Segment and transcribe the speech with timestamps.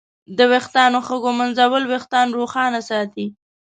[0.37, 3.25] د ویښتانو ښه ږمنځول وېښتان روښانه ساتي.